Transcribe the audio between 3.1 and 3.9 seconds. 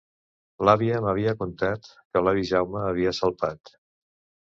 salpat.